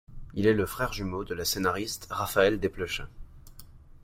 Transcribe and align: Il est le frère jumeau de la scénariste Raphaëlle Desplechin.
Il 0.33 0.47
est 0.47 0.55
le 0.55 0.65
frère 0.65 0.93
jumeau 0.93 1.23
de 1.23 1.35
la 1.35 1.45
scénariste 1.45 2.07
Raphaëlle 2.09 2.59
Desplechin. 2.59 3.07